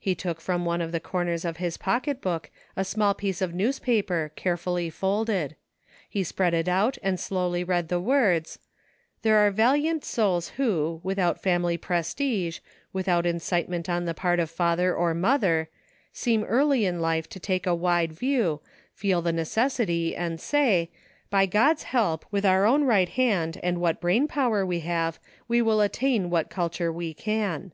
[0.00, 3.54] He took from one of the corners of his pocket book a small piece of
[3.54, 5.54] newspaper, carefully folded;
[6.08, 8.58] he spread it out and slowly read the words:
[9.22, 12.58] "There are valiant souls who, without family prestige,
[12.92, 15.68] without incite ment on the part of father or mother,
[16.12, 18.60] seem early in life to take a wide view,
[18.92, 24.00] feel the necessity and say:* By God's help, with our own right hand and what
[24.00, 27.70] brain power we have, we will attain what culture we can.'"